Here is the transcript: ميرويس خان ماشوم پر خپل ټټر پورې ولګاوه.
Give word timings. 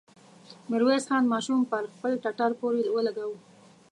ميرويس 0.69 1.05
خان 1.09 1.23
ماشوم 1.33 1.59
پر 1.71 1.83
خپل 1.93 2.11
ټټر 2.23 2.51
پورې 2.59 2.81
ولګاوه. 2.95 3.37